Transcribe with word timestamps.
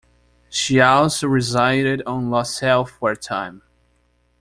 She 0.49 0.79
also 0.81 1.27
resided 1.27 2.01
on 2.07 2.31
LaSalle 2.31 2.85
for 2.85 3.11
a 3.11 3.15
time. 3.15 3.61